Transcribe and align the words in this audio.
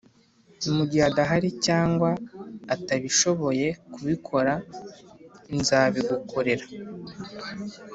Mugihe 0.75 1.03
adahari 1.09 1.49
cyangwa 1.65 2.09
atabishoboye 2.75 3.67
kubikora 3.93 4.53
nza 5.57 5.79
bigukorera 5.93 6.65